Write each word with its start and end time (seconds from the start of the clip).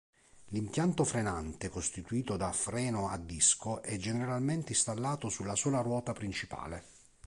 L'impianto 0.45 1.03
frenante, 1.03 1.69
costituito 1.69 2.35
da 2.35 2.51
freno 2.53 3.09
a 3.09 3.17
disco 3.19 3.83
è 3.83 3.97
generalmente 3.97 4.71
installato 4.71 5.29
sulla 5.29 5.53
sola 5.55 5.81
ruota 5.81 6.11
principale. 6.11 6.83